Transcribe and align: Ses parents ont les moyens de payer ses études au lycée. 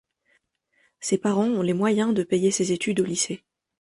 Ses 0.99 1.19
parents 1.19 1.45
ont 1.45 1.61
les 1.61 1.73
moyens 1.75 2.15
de 2.15 2.23
payer 2.23 2.49
ses 2.49 2.71
études 2.71 3.01
au 3.01 3.05
lycée. 3.05 3.43